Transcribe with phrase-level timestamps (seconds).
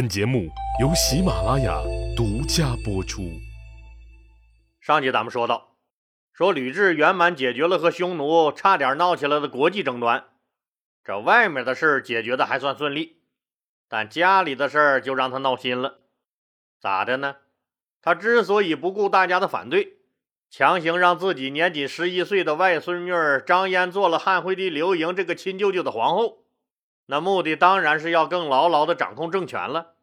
[0.00, 0.48] 本节目
[0.80, 1.78] 由喜马拉雅
[2.16, 3.38] 独家播出。
[4.80, 5.76] 上集咱们说到，
[6.32, 10.24] 说吕雉圆满解决了和匈奴差点闹起来的国际争端，
[11.04, 13.18] 这外面的事儿解决的还算顺利，
[13.90, 15.98] 但家里的事儿就让他闹心了。
[16.80, 17.36] 咋的呢？
[18.00, 19.98] 他之所以不顾大家的反对，
[20.48, 23.12] 强行让自己年仅十一岁的外孙女
[23.46, 26.46] 张嫣做了汉惠帝刘盈这个亲舅舅的皇后。
[27.10, 29.94] 那目的当然是要更牢牢地掌控政权了，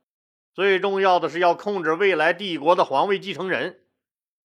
[0.54, 3.80] 最重要的是要控制未来帝国的皇位继承人。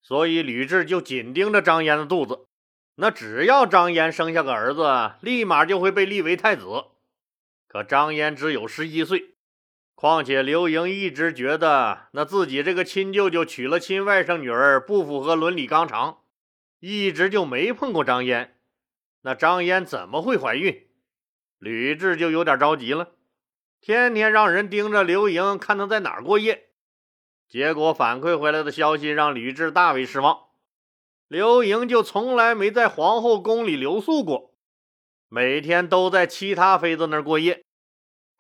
[0.01, 2.47] 所以吕雉就紧盯着张嫣的肚子，
[2.95, 6.85] 那只要张嫣生下个儿子，立马就会被立为太子。
[7.67, 9.35] 可张嫣只有十一岁，
[9.97, 16.19] 况且刘盈一直觉得那自己这个亲舅舅娶了亲外甥女儿不符合伦理纲常，
[16.79, 18.55] 一直就没碰过张嫣。
[19.23, 20.87] 那张嫣怎么会怀孕？
[21.63, 23.13] 吕雉就有点着急了，
[23.81, 26.71] 天天让人盯着刘盈，看他在哪儿过夜。
[27.49, 30.49] 结果反馈回来的消息让吕雉大为失望。
[31.29, 34.57] 刘盈就从来没在皇后宫里留宿过，
[35.29, 37.65] 每天都在其他妃子那儿过夜。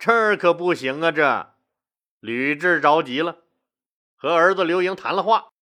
[0.01, 1.13] 这可不行啊！
[1.13, 1.55] 这
[2.19, 3.45] 吕雉着急了，
[4.17, 5.53] 和儿子刘盈谈了话，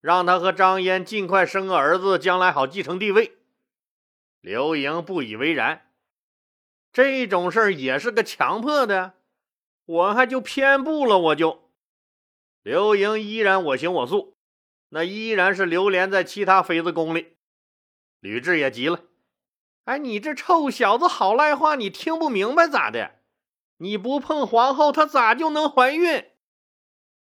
[0.00, 3.36] 让他和张嫣尽快生个儿子，将来好继承帝位。
[4.40, 5.90] 刘盈不以为然。
[6.94, 9.14] 这种事儿也是个强迫的，
[9.84, 11.72] 我还就偏不了，我就。
[12.62, 14.36] 刘盈依然我行我素，
[14.90, 17.36] 那依然是流连在其他妃子宫里。
[18.20, 19.00] 吕雉也急了，
[19.86, 23.16] 哎，你这臭小子好赖话，你听不明白咋的？
[23.78, 26.26] 你不碰皇后，她咋就能怀孕？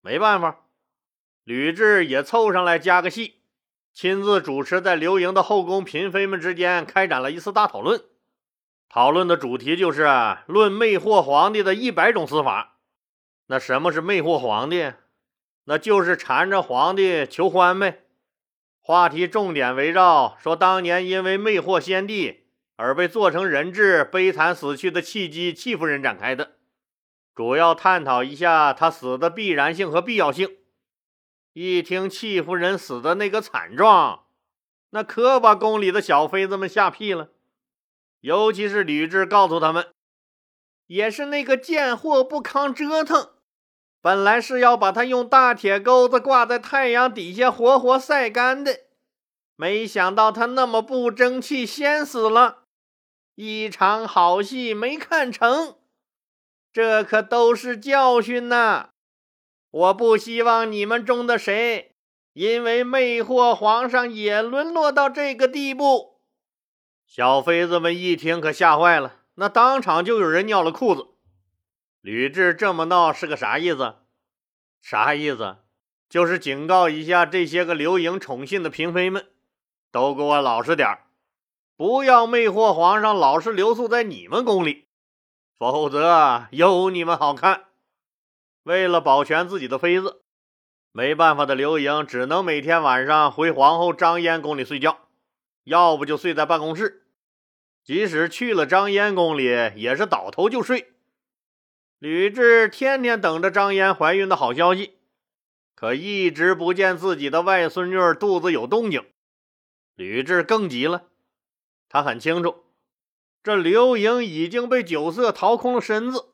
[0.02, 0.68] 没办法，
[1.44, 3.42] 吕雉也凑上来加个戏，
[3.92, 8.06] 亲自主持在刘盈的后宫嫔妃们之间开展了一次大讨论。
[8.90, 10.08] 讨论的主题就是
[10.48, 12.78] 论魅惑皇帝的一百种死法。
[13.48, 14.94] 那什么是魅惑皇帝？
[15.66, 18.06] 那就是缠着皇帝求欢呗。
[18.80, 22.46] 话题重点围绕说当年因为魅惑先帝
[22.78, 26.54] 而被做成人质、悲惨死去的契机戚夫人展开的，
[27.36, 30.56] 主要探讨一下他死的必然性和必要性。
[31.52, 34.26] 一听戚夫人死的那个惨状，
[34.92, 37.32] 那可把宫里的小妃子们吓屁了。
[38.22, 39.88] 尤其是吕雉告诉他们，
[40.88, 43.32] 也是那个贱货不抗折腾，
[44.02, 48.80] 本来是要把他用大铁钩子挂在太阳底下活活晒干的，
[49.56, 52.64] 没想到他那么不争气，先死了，
[53.36, 55.76] 一场好戏没看成，
[56.74, 58.90] 这可都是教训呐！
[59.70, 61.92] 我不希望你们中的谁
[62.34, 66.17] 因为魅惑皇上也沦落到这个地步。
[67.08, 71.08] 小妃子们一听，可吓坏了，那当场就有人尿了裤子。
[72.02, 73.96] 吕雉这么闹是个啥意思？
[74.82, 75.56] 啥意思？
[76.10, 79.26] 就是警告一下这些个刘盈宠信的嫔妃们，
[79.90, 81.00] 都给我老实点
[81.78, 84.88] 不要魅惑皇上，老是留宿在你们宫里，
[85.58, 87.68] 否则有你们好看。
[88.64, 90.24] 为了保全自己的妃子，
[90.92, 95.07] 没办法的刘盈只能每天晚上回皇后张嫣宫里睡觉。
[95.68, 97.06] 要不就睡在办公室，
[97.84, 99.44] 即使去了张嫣宫里，
[99.76, 100.94] 也是倒头就睡。
[102.00, 104.98] 吕雉天天等着张嫣怀孕的好消息，
[105.76, 109.04] 可一直不见自己的外孙女肚子有动静。
[109.96, 111.08] 吕雉更急了，
[111.90, 112.64] 她很清楚，
[113.44, 116.30] 这刘盈已经被酒色掏空了身子，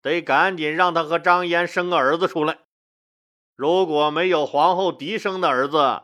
[0.00, 2.58] 得赶紧让他和张嫣生个儿子出来。
[3.56, 6.02] 如果没有皇后嫡生的儿子，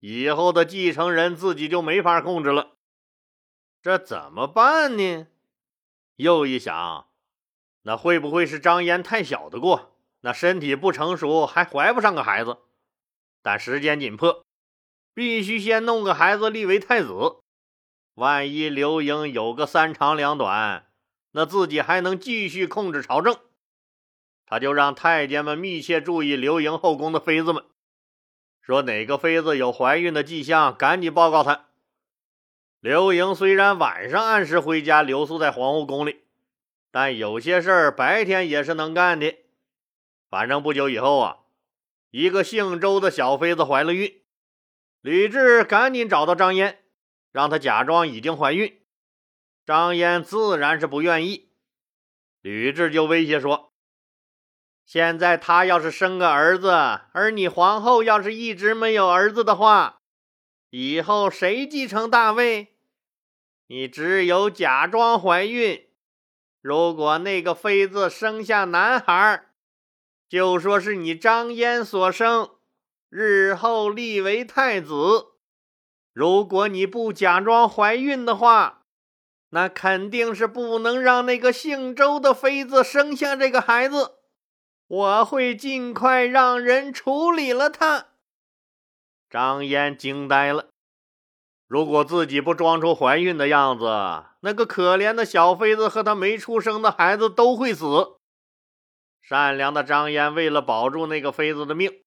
[0.00, 2.72] 以后的继承人自己就没法控制了，
[3.82, 5.26] 这怎么办呢？
[6.16, 7.08] 又一想，
[7.82, 12.58] 那会不会是张嫣太小的过，那身体不成熟，还怀不上个孩子？
[13.42, 14.44] 但时间紧迫，
[15.14, 17.36] 必须先弄个孩子立为太子。
[18.14, 20.90] 万一刘盈有个三长两短，
[21.32, 23.38] 那自己还能继续控制朝政。
[24.44, 27.64] 他就让太监们密切注意刘盈后宫的妃子们。
[28.60, 31.66] 说哪个妃子有怀孕的迹象，赶紧报告他。
[32.80, 36.20] 刘盈虽然晚上按时回家留宿在皇后宫里，
[36.90, 39.34] 但有些事儿白天也是能干的。
[40.28, 41.38] 反正不久以后啊，
[42.10, 44.22] 一个姓周的小妃子怀了孕，
[45.00, 46.78] 吕雉赶紧找到张嫣，
[47.32, 48.80] 让她假装已经怀孕。
[49.66, 51.50] 张嫣自然是不愿意，
[52.40, 53.69] 吕雉就威胁说。
[54.90, 56.72] 现在他要是生个儿子，
[57.12, 60.00] 而你皇后要是一直没有儿子的话，
[60.70, 62.74] 以后谁继承大位？
[63.68, 65.86] 你只有假装怀孕，
[66.60, 69.44] 如果那个妃子生下男孩，
[70.28, 72.50] 就说是你张嫣所生，
[73.08, 75.26] 日后立为太子。
[76.12, 78.82] 如果你不假装怀孕的话，
[79.50, 84.16] 那肯定是不能让那个姓周的妃子生下这个孩子。
[84.90, 88.08] 我会尽快让人处理了他。
[89.28, 90.66] 张嫣惊呆了。
[91.68, 93.84] 如果自己不装出怀孕的样子，
[94.40, 98.16] 那个可怜的小妃子和她没出生的孩子都会死。
[99.22, 102.02] 善良的张嫣为了保住那个妃子的命，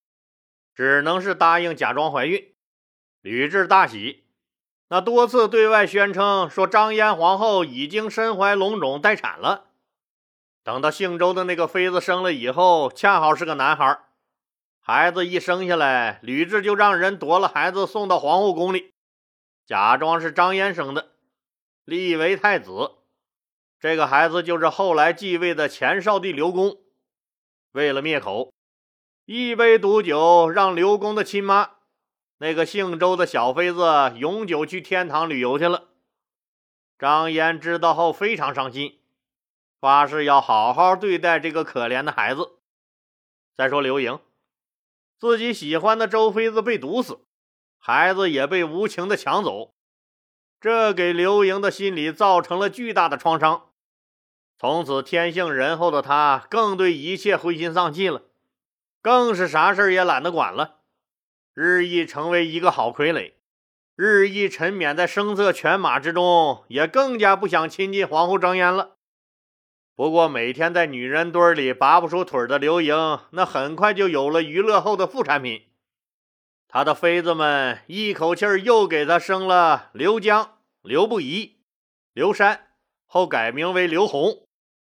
[0.76, 2.54] 只能是答应假装怀孕。
[3.22, 4.26] 吕雉大喜，
[4.90, 9.70] 那多次对外宣称说张嫣皇后已经身怀龙种待产了。
[10.64, 14.00] 等到姓周的那个妃子生了以后，恰好是个男孩。
[14.80, 18.94] 孩子一生下来，吕雉就让人夺了孩子送到皇后宫里。
[19.66, 21.12] 假装是张嫣生的，
[21.86, 22.92] 立为太子。
[23.80, 26.78] 这个孩子就是后来继位的前少帝刘恭。
[27.74, 28.54] 为了灭口，
[29.26, 31.72] 一杯毒酒让刘公的亲妈，
[32.38, 35.90] 那个姓周的小妃子永久去天堂旅游去了。
[36.98, 39.00] 张嫣知道后非常伤心，
[39.84, 42.52] 发誓要好好对待这个可怜的孩子。
[43.54, 44.18] 再说刘盈，
[45.20, 47.20] 自己喜欢的周妃子被毒死。
[47.80, 49.74] 孩子也被无情的抢走，
[50.62, 53.72] 这给刘盈的心理造成了巨大的创伤。
[54.58, 58.22] 从此，天性仁厚的他更对一切灰心丧气了，
[59.02, 60.78] 更是啥事也懒得管了，
[61.54, 63.34] 日益成为一个好傀儡，
[63.98, 68.92] 日益沉湎在声色犬马之中，也更加不想亲近皇后张嫣了。
[69.96, 75.68] 不过，每天在女人堆里拔不出腿的刘盈，那很快就有了娱乐后的副产品。
[76.68, 81.58] 他的妃子们一口气儿又给他生了刘江、刘不疑、
[82.12, 82.70] 刘山，
[83.06, 84.48] 后改名为刘弘、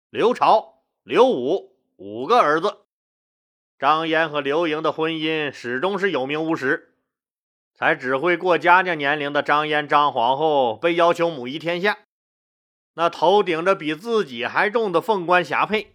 [0.10, 2.80] 刘朝、刘武五个儿子。
[3.78, 6.96] 张嫣和刘盈的婚姻始终是有名无实，
[7.76, 12.00] 才只会过家家年龄的张嫣张皇后被要求母仪天下，
[12.98, 15.90] 那头顶着比自己还重的凤冠霞帔，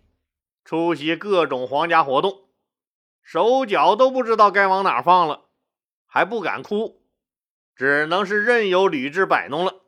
[0.64, 2.44] 出席各种皇家活动，
[3.20, 5.46] 手脚都不知道该往哪放了。
[6.06, 7.02] 还不敢哭，
[7.75, 9.81] 只能是任由吕雉摆弄了。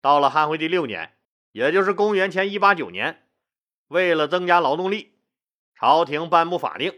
[0.00, 1.16] 到了汉惠帝六年，
[1.52, 3.28] 也就是公元前一八九年，
[3.86, 5.14] 为了增加劳动力，
[5.76, 6.92] 朝廷颁布法令，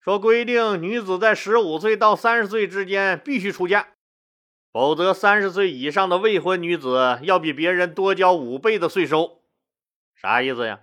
[0.00, 3.88] 说规定女子在十五岁到三十岁之间必须出嫁，
[4.76, 9.40] 否则三十岁以上的未婚女子要比别人多交五倍的税收。
[10.14, 10.80] 啥意思呀？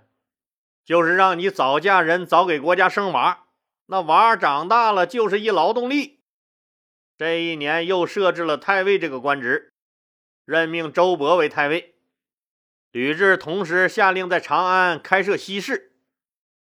[0.84, 3.44] 就是让你早嫁人，早给国家生娃，
[3.86, 6.18] 那娃长大了就是一劳动力。
[7.16, 9.72] 这一年又设置了太尉这个官职，
[10.44, 11.94] 任命周勃为太尉。
[12.90, 15.92] 吕雉同时下令在长安开设西市，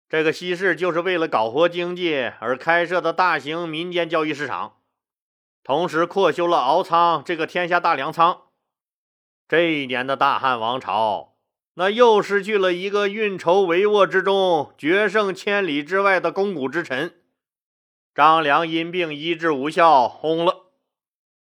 [0.10, 4.81] 这个西市就是为了搞活经济而开设的大型民间交易市场。
[5.64, 8.44] 同时扩修了敖仓这个天下大粮仓。
[9.48, 11.36] 这一年的大汉王朝，
[11.74, 17.16] 那又失去了一个运筹帷幄之中、决胜千里之外的肱骨之臣。
[18.14, 20.72] 张良因病医治无效，轰了。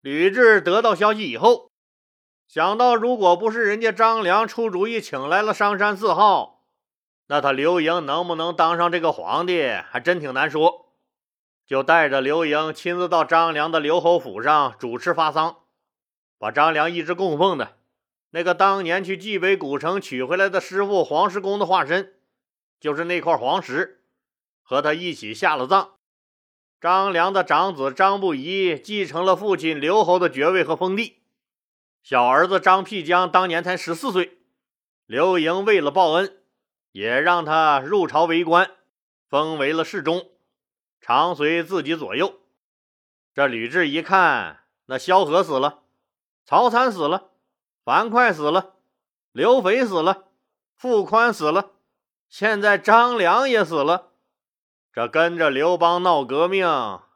[0.01, 1.69] 吕雉得到消息以后，
[2.47, 6.63] 想到如果不是人家张良出主意请来了商山四号，
[7.27, 10.74] 那他刘盈能不能当上这个皇帝，还真挺难说。
[11.65, 15.63] 就带着刘盈亲自到张良的刘侯府上主持发丧，
[16.37, 17.77] 把张良一直供奉的
[18.29, 22.13] 那个当年去蓟北古城取回来的师傅黄石公的化身，
[22.79, 24.03] 就是那块黄石，
[24.61, 25.93] 和他一起下了葬。
[26.79, 31.23] 张良的长子张不疑继承了父亲刘侯的爵位和封地，
[32.03, 34.37] 小儿子张辟疆当年才十四岁。
[35.07, 36.37] 刘盈为了报恩，
[36.91, 38.69] 也让他入朝为官，
[39.27, 40.29] 封为了侍中，
[41.07, 42.39] 常随自己左右。
[43.35, 45.81] 这吕雉一看，那萧何死了，
[46.43, 47.29] 曹参死了，
[47.83, 48.73] 樊哙死了，
[49.31, 50.23] 刘肥死了，
[50.75, 51.73] 傅宽死了，
[52.27, 54.13] 现在张良也死了。
[54.91, 56.67] 这跟着刘邦闹革命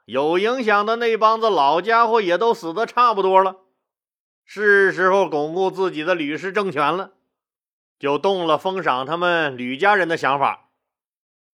[0.05, 3.55] 有影响的那帮子老家伙也都死的差不多了，
[4.45, 7.13] 是时候巩固自己的吕氏政权了，
[7.97, 10.68] 就动了封赏他们吕家人的想法。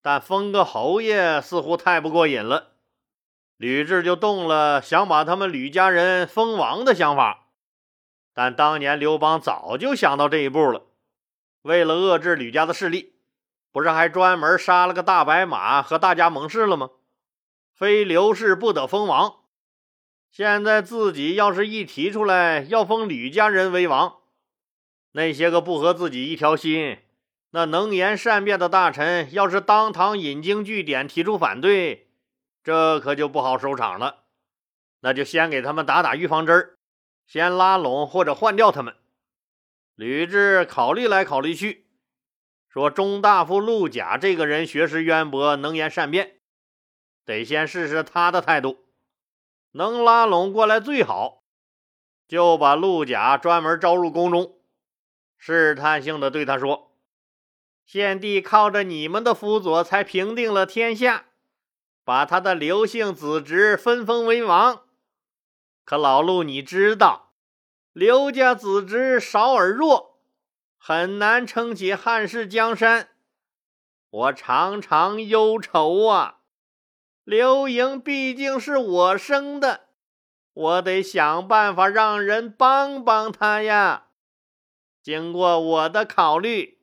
[0.06, 2.74] 但封个侯爷似乎太不过瘾了，
[3.56, 7.48] 吕雉就动了想把他们吕家人封王的想法。
[8.32, 10.82] 但当年刘邦早就想到这一步了，
[11.62, 13.16] 为了遏制吕家的势力。
[13.72, 16.90] 不是还专门杀了个大白马和大家盟誓了吗？
[17.74, 19.40] 非刘氏不得封王。
[20.30, 24.18] 现在自己要是一提出来要封吕家人为王，
[25.10, 26.96] 那些个不和自己一条心、
[27.50, 32.10] 那能言善辩的大臣要是当堂引经据典提出反对，
[32.62, 34.24] 这可就不好收场了。
[35.00, 36.76] 那就先给他们打打预防针儿，
[37.26, 38.94] 先拉拢或者换掉他们。
[39.94, 41.86] 吕雉考虑来考虑去，
[42.68, 46.40] 说中大夫陆贾这个人学识渊博，能言善辩，
[47.24, 48.84] 得先试试他的态度，
[49.70, 51.44] 能拉拢过来最好。
[52.28, 54.58] 就把陆贾专门招入宫中，
[55.38, 56.85] 试探性的对他说。
[57.86, 61.26] 献帝靠着你们的辅佐，才平定了天下，
[62.04, 64.82] 把他的刘姓子侄分封为王。
[65.84, 67.32] 可老陆，你知道，
[67.92, 70.18] 刘家子侄少而弱，
[70.76, 73.10] 很难撑起汉室江山。
[74.10, 76.40] 我常常忧愁啊！
[77.22, 79.82] 刘盈毕竟是我生的，
[80.52, 84.08] 我得想办法让人帮帮他呀。
[85.00, 86.75] 经过我的考虑。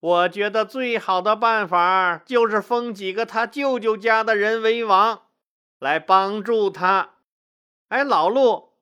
[0.00, 5.24] 我觉得最好的办法就是封几个他舅舅家的人为王，
[5.78, 7.16] 来帮助他。
[7.88, 8.72] 哎，老陆，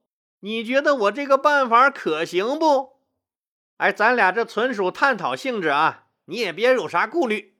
[0.40, 3.00] 你觉得我这个办法可行不？
[3.78, 7.56] 哎，咱俩这纯属探讨性质啊，你也别有啥顾虑，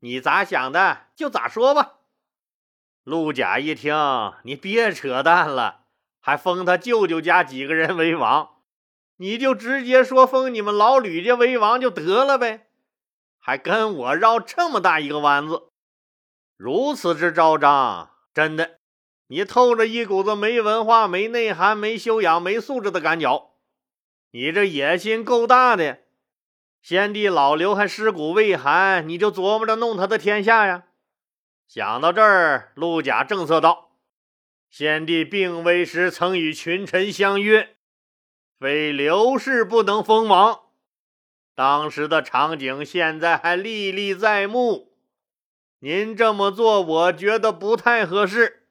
[0.00, 1.94] 你咋想的就咋说吧。
[3.02, 3.92] 陆贾一听，
[4.44, 5.86] 你别扯淡了，
[6.20, 8.50] 还封他舅舅家几个人为王，
[9.16, 12.68] 你就直接说封你们老吕家为王就得了呗。
[13.40, 15.70] 还跟我绕这么大一个弯子，
[16.56, 18.78] 如此之招张，真的，
[19.28, 23.50] 你透着一股子没文化、没内涵、没修养、没素质的感觉。
[24.32, 26.00] 你这野心够大的，
[26.82, 30.84] 先帝老刘还尸骨未寒，你就琢磨着弄他的天下呀？
[31.66, 33.92] 想到这儿，陆贾正色道
[34.70, 37.76] ：“先帝病危时，曾与群臣相约，
[38.58, 40.60] 非刘氏不能封王。”
[41.60, 44.94] 当时的场景现在还历历在目，
[45.80, 48.66] 您这么做，我觉得不太合适。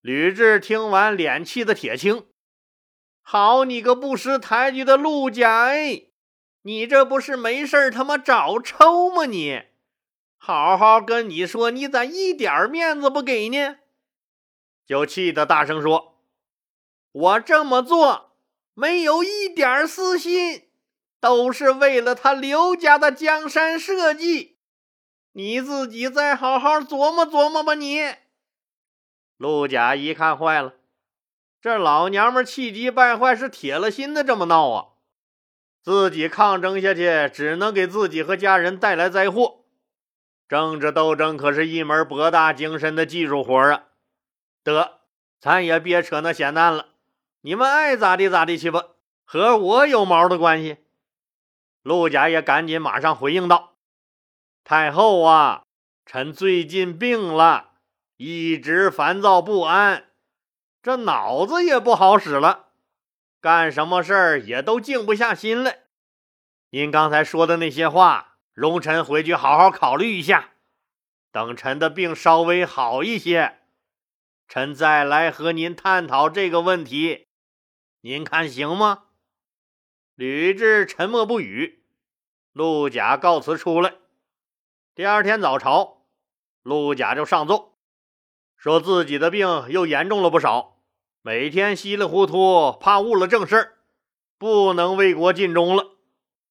[0.00, 2.28] 吕雉听完，脸气得铁青。
[3.22, 6.02] 好你个不识抬举的陆家哎，
[6.62, 9.24] 你这不是没事他妈找抽吗？
[9.26, 9.60] 你
[10.38, 13.78] 好好跟你说，你咋一点面子不给呢？
[14.86, 16.20] 就气得大声说
[17.10, 18.36] ：“我这么做
[18.74, 20.66] 没有一点私心。”
[21.20, 24.56] 都是为了他刘家的江山社稷，
[25.32, 27.74] 你自己再好好琢磨琢磨吧。
[27.74, 28.00] 你
[29.36, 30.74] 陆贾一看坏了，
[31.60, 34.86] 这老娘们气急败坏，是铁了心的这么闹啊！
[35.82, 39.64] 自己抗争下去，只能给自己和家人带来灾祸。
[40.48, 43.84] 政治斗争可是一门博大精深的技术活啊！
[44.62, 45.00] 得，
[45.40, 46.88] 咱也别扯那闲淡了，
[47.42, 48.88] 你们爱咋地咋地去吧，
[49.24, 50.78] 和我有毛的关系？
[51.82, 53.76] 陆贾也赶紧马上回应道
[54.64, 55.62] ：“太后啊，
[56.04, 57.72] 臣最近病了，
[58.16, 60.10] 一直烦躁不安，
[60.82, 62.68] 这脑子也不好使了，
[63.40, 65.84] 干什么事儿也都静不下心来。
[66.70, 70.50] 您刚才说的那些话，容臣回去好好考虑一下。
[71.32, 73.60] 等臣的病稍微好一些，
[74.46, 77.26] 臣再来和您探讨这个问题，
[78.02, 79.04] 您看行吗？”
[80.20, 81.82] 吕雉沉默不语，
[82.52, 83.94] 陆贾告辞出来。
[84.94, 86.02] 第二天早朝，
[86.62, 87.78] 陆贾就上奏，
[88.54, 90.82] 说自己的病又严重了不少，
[91.22, 93.76] 每天稀里糊涂，怕误了正事，
[94.36, 95.92] 不能为国尽忠了，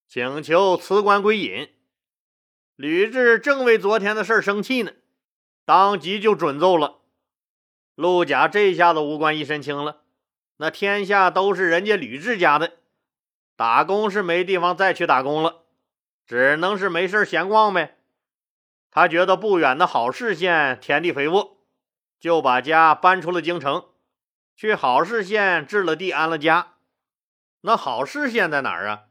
[0.07, 1.69] 请求辞官归隐。
[2.75, 4.93] 吕雉正为昨天的事生气呢，
[5.63, 7.01] 当即就准奏了。
[7.93, 10.01] 陆贾这下子无官一身轻了，
[10.57, 12.78] 那天下都是人家吕雉家的。
[13.59, 15.63] 打工是没地方再去打工了，
[16.25, 17.97] 只能是没事闲逛呗。
[18.89, 21.57] 他觉得不远的好市县田地肥沃，
[22.21, 23.83] 就把家搬出了京城，
[24.55, 26.75] 去好市县置了地安了家。
[27.59, 29.01] 那好市县在哪儿啊？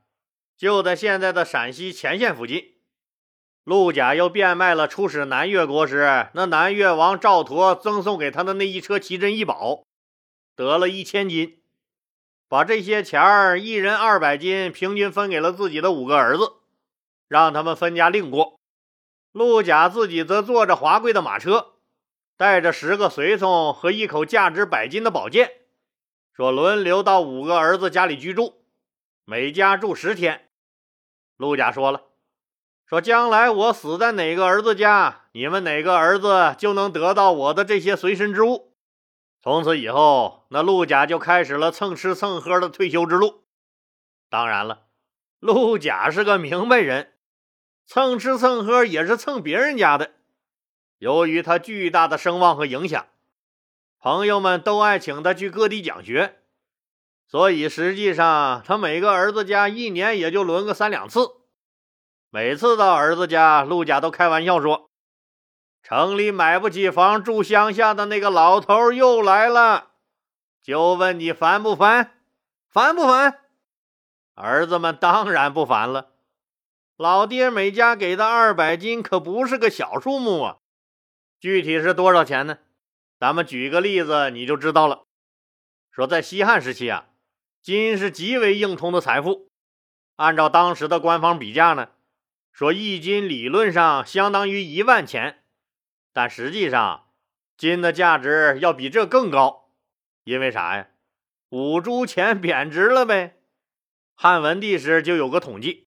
[0.57, 2.77] 就在现在的陕西乾县附近。
[3.65, 9.83] 陆贾又变卖了出使南越国时那南越王赵佗赠送给他的那一车奇珍异宝，
[10.57, 11.58] 得了一千金。
[12.49, 16.55] 把这些钱儿一人二百斤，平均分给了自己的五个儿子，
[17.29, 18.59] 让他们分家另过。
[19.33, 21.75] 陆贾自己则坐着华贵的马车，
[22.39, 25.53] 带着十个随从和一口价值百金的宝剑，
[26.33, 28.63] 说轮流到五个儿子家里居住，
[29.27, 30.49] 每家住十天。
[31.37, 32.05] 陆贾说了，
[32.87, 38.68] 说将来我死在哪个儿子家，你们哪个儿子就能得到我的这些随身之物。
[39.49, 43.45] 从此以后，那陆贾就开始了蹭吃蹭喝的退休之路。
[44.29, 44.89] 当然了，
[45.39, 47.15] 陆贾是个明白人，
[47.87, 50.11] 蹭吃蹭喝也是蹭别人家的。
[50.99, 53.07] 由于他巨大的声望和影响，
[53.99, 56.43] 朋友们都爱请他去各地讲学，
[57.27, 61.21] 所以实际上他每个儿子家一年也就轮个三两次。
[62.29, 64.88] 每次到儿子家，陆家都开玩笑说
[65.89, 69.93] ：“城里买不起房住乡下的那个老头又来了，
[70.63, 72.21] 就问你烦不烦？
[72.69, 73.41] 烦不烦？”
[74.37, 76.11] 儿子们当然不烦了。
[76.99, 80.57] 老爹每家给的二百斤可不是个小数目啊！
[81.41, 82.59] 具体是多少钱呢？
[83.19, 85.05] 咱们举个例子你就知道了。
[85.91, 87.07] 说在西汉时期啊，
[87.63, 89.49] 金是极为硬通的财富。
[90.17, 91.89] 按照当时的官方比价呢。
[92.53, 95.38] 说一斤理论上相当于一万钱，
[96.19, 97.05] 但实际上
[97.57, 99.71] 金的价值要比这更高，
[100.25, 100.89] 因为啥呀？
[101.51, 103.37] 五铢钱贬值了呗。
[104.17, 105.87] 汉文帝时就有个统计，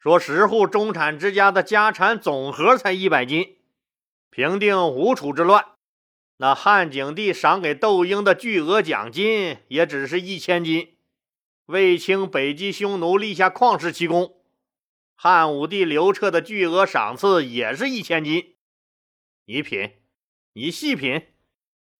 [0.00, 3.58] 说十户中产之家的家产总和才一百斤。
[4.28, 5.64] 平定吴楚之乱，
[6.38, 10.96] 那汉景帝赏给窦婴的巨额奖金也只是一千斤。
[11.66, 14.34] 卫青北击匈奴，立下旷世奇功。
[15.14, 18.56] 汉武帝刘彻的巨额赏赐也是一千金，
[19.46, 19.96] 你品，
[20.52, 21.26] 你细品，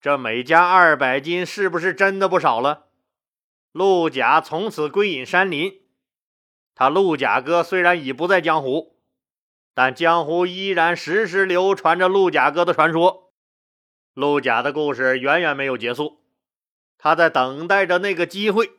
[0.00, 2.86] 这每家二百斤是不是真的不少了？
[3.72, 5.82] 陆贾从此归隐山林，
[6.74, 9.00] 他陆贾哥虽然已不在江湖，
[9.74, 13.32] 但江湖依然时时流传着陆贾哥的传说。
[14.14, 16.20] 陆贾的故事远远没有结束，
[16.98, 18.72] 他在等待着那个机会。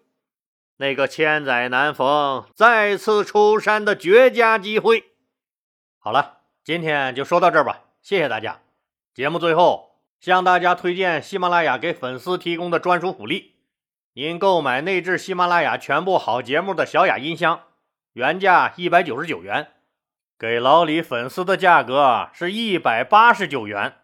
[0.78, 5.12] 那个千载难逢、再次出山的绝佳机会。
[6.00, 8.62] 好了，今天就说到这儿吧，谢谢大家。
[9.14, 13.56] 节目最后向大家推荐喜马拉雅给粉丝提供的专属福利：
[14.14, 17.62] 您购买内置喜马拉雅全部好节目的小雅音箱，
[18.14, 19.72] 原价一百九十九元，
[20.38, 23.96] 给老李粉丝的价格是一百八十九元。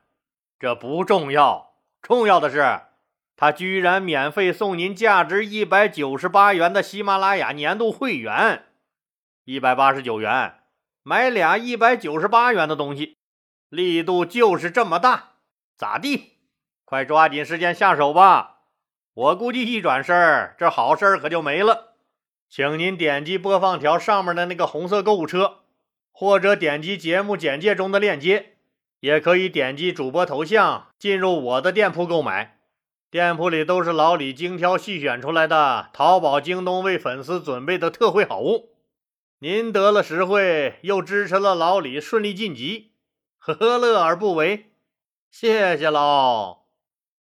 [0.60, 2.82] 这不重要，重要的是。
[3.40, 8.64] 他居然免费送您价值一百九十八元的喜马拉雅年度会员，
[9.44, 10.55] 一百八十九元
[11.03, 13.17] 买俩一百九十八元的东西，
[13.70, 15.32] 力度就是这么大，
[15.75, 16.38] 咋地？
[16.86, 18.60] 快抓紧时间下手吧！
[19.14, 21.96] 我估计一转身，这好事儿可就没了。
[22.48, 25.64] 请您点击播放条上面的那个红色购物车，
[26.14, 28.53] 或者点击节目简介中的链接，
[29.01, 32.60] 也可以点击主播头像进入我的店铺购买。
[33.12, 38.70] 店铺里都是老李精挑细选出来的，淘宝、京东为粉丝准备的特惠好物。
[39.40, 42.92] 您得了实惠，又支持了老李顺利晋级，
[43.53, 44.72] 何乐而不为？
[45.31, 46.56] 谢谢喽！